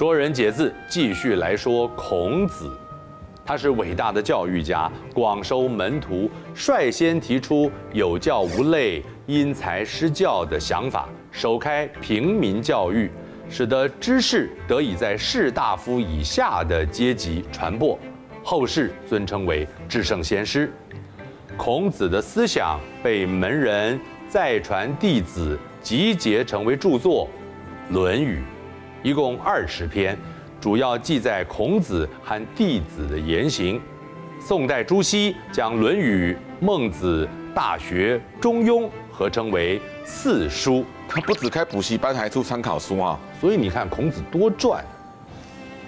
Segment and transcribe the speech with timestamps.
[0.00, 2.74] 说人解字，继续来说孔子。
[3.44, 13.10] 他是伟大的教育家，广收门徒，率先提出有教无类、因材施教的想法，首开平民教育，
[13.50, 17.98] 使得知识得以在士大夫以下的阶级传播，
[18.42, 20.72] 后世尊称为至圣先师。
[21.58, 27.28] 孔子的思想被门人再传弟子，集结成为著作
[27.92, 28.38] 《论语》。
[29.02, 30.16] 一共二十篇，
[30.60, 33.80] 主要记载孔子和弟子的言行。
[34.38, 40.84] 宋代朱熹将《论语》《孟子》《大学》《中庸》合称为四书。
[41.08, 43.18] 他不只开补习班，还出参考书啊！
[43.40, 44.84] 所以你看孔子多赚。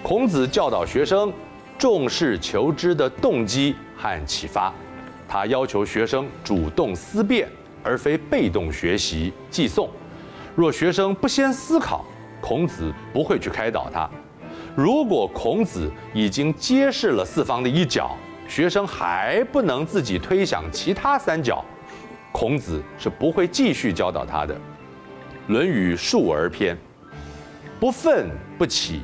[0.01, 1.31] 孔子教导学生
[1.77, 4.73] 重视求知的动机和启发，
[5.27, 7.47] 他要求学生主动思辨，
[7.83, 9.87] 而非被动学习记诵。
[10.55, 12.05] 若学生不先思考，
[12.43, 14.09] 孔子不会去开导他。
[14.75, 18.17] 如果孔子已经揭示了四方的一角，
[18.49, 21.63] 学生还不能自己推想其他三角，
[22.33, 24.53] 孔子是不会继续教导他的。
[25.47, 26.75] 《论语·述而篇》：
[27.79, 29.03] 不愤不启，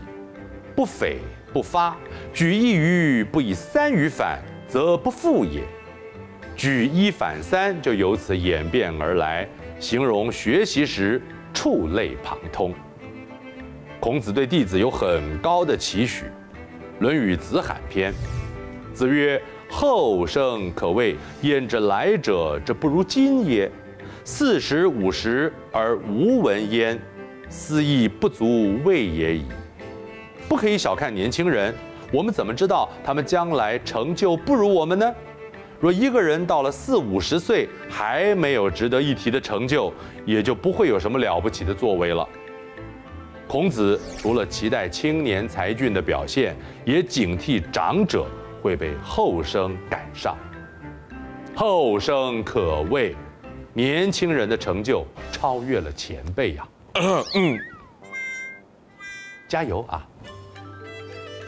[0.75, 1.15] 不悱
[1.53, 1.95] 不发。
[2.33, 5.63] 举一隅不以三隅反，则不复也。
[6.57, 9.47] 举一反三就由此演变而来，
[9.79, 11.21] 形容学习时
[11.53, 12.73] 触类旁通。
[13.99, 16.23] 孔子对弟子有很高的期许，
[16.99, 18.13] 《论语·子罕篇》：
[18.93, 23.69] 子曰：“后生可畏，焉知来者之不如今也？
[24.23, 26.97] 四十五十而无闻焉，
[27.49, 29.43] 斯亦不足畏也已。”
[30.47, 31.75] 不可以小看年轻人，
[32.09, 35.13] 我们怎么知道他们将来成就不如我们呢？
[35.77, 39.91] 若一个人到了四五十岁还没有值得一提的成就，
[40.25, 42.27] 也就不会有什么了不起的作为了。
[43.49, 46.55] 孔子除了期待青年才俊的表现，
[46.85, 48.27] 也警惕长者
[48.61, 50.37] 会被后生赶上。
[51.55, 53.15] 后生可畏，
[53.73, 57.23] 年轻人的成就超越了前辈呀、啊！
[57.33, 57.57] 嗯，
[59.49, 60.07] 加油啊！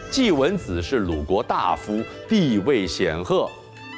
[0.09, 3.47] 季文子是鲁国大夫，地位显赫，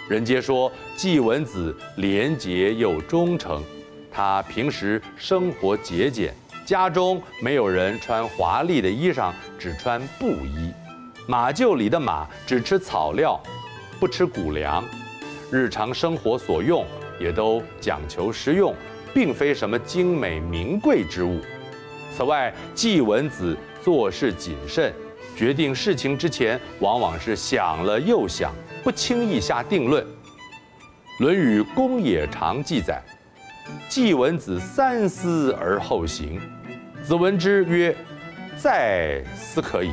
[0.09, 3.63] 人皆说季文子廉洁又忠诚。
[4.11, 6.35] 他平时生活节俭。
[6.65, 10.71] 家中没有人穿华丽的衣裳，只穿布衣。
[11.27, 13.39] 马厩里的马只吃草料，
[13.99, 14.83] 不吃谷粮。
[15.51, 16.85] 日常生活所用
[17.19, 18.73] 也都讲求实用，
[19.13, 21.39] 并非什么精美名贵之物。
[22.15, 24.93] 此外，季文子做事谨慎，
[25.35, 28.53] 决定事情之前往往是想了又想，
[28.83, 30.03] 不轻易下定论。
[31.19, 33.01] 《论语·公冶长》记载。
[33.87, 36.41] 季文子三思而后行，
[37.03, 37.93] 子闻之曰
[38.55, 39.91] ：“再思可矣。”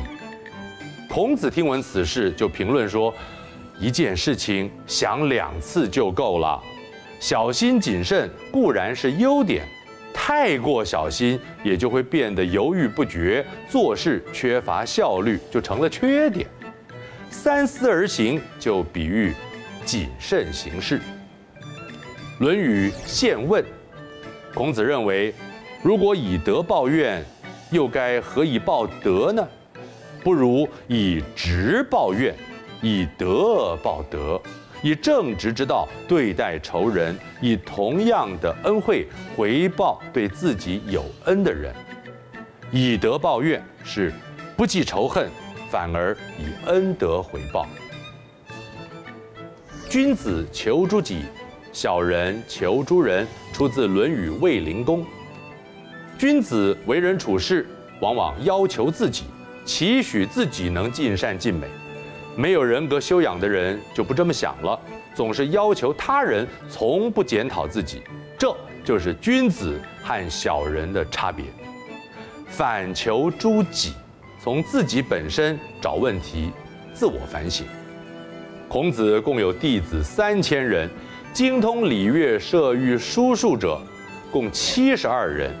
[1.09, 3.13] 孔子听闻此事，就评论说
[3.77, 6.57] ：“一件事情想两次就够了。
[7.19, 9.67] 小心谨慎固然是优点，
[10.13, 16.47] 太过小心也就会变得犹豫不决，做事缺乏效率，就成了缺点。
[17.29, 19.33] 三思而行，就比喻
[19.83, 20.97] 谨慎行事。”
[22.43, 23.61] 《论语·宪问》，
[24.53, 25.33] 孔子认为，
[25.83, 27.25] 如果以德报怨，
[27.71, 29.47] 又该何以报德呢？
[30.23, 32.35] 不如以直报怨，
[32.83, 34.39] 以德报德，
[34.83, 41.73] 以正直之道对待仇人，以同样的恩惠回报对自己有恩的人。
[42.71, 44.13] 以德报怨是
[44.55, 45.27] 不计仇恨，
[45.71, 47.65] 反而以恩德回报。
[49.89, 51.21] 君子求诸己。
[51.73, 55.01] 小人求诸人，出自《论语·卫灵公》。
[56.21, 57.65] 君子为人处事，
[57.99, 59.23] 往往要求自己，
[59.65, 61.65] 期许自己能尽善尽美。
[62.35, 64.79] 没有人格修养的人就不这么想了，
[65.15, 68.03] 总是要求他人，从不检讨自己。
[68.37, 71.45] 这就是君子和小人的差别。
[72.45, 73.93] 反求诸己，
[74.39, 76.51] 从自己本身找问题，
[76.93, 77.65] 自我反省。
[78.67, 80.87] 孔子共有弟子三千人。
[81.33, 83.81] 精通礼乐射御书数者，
[84.31, 85.51] 共七十二人。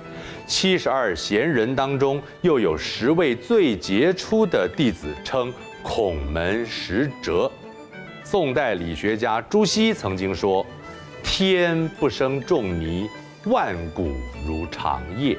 [0.51, 5.51] 七十二贤人当中，又有十位最杰出的弟子，称
[5.81, 7.49] 孔门十哲。
[8.21, 10.65] 宋代理学家朱熹曾经说
[11.23, 13.07] ：“天不生仲尼，
[13.45, 14.11] 万古
[14.45, 15.37] 如长夜。”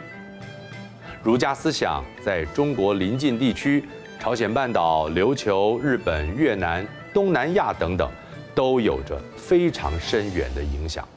[1.22, 3.84] 儒家思想在中国邻近地区，
[4.18, 8.10] 朝鲜半岛、琉球、日本、越南、东南亚等等。
[8.54, 11.08] 都有着非常深远的影响。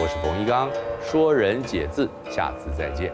[0.00, 0.70] 我是冯一刚，
[1.02, 3.12] 说人解字，下次再见。